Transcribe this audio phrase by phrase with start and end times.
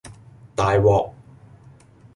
[0.55, 1.13] 大鑊